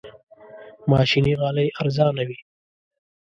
[0.89, 2.37] ماشيني غالۍ ارزانه وي.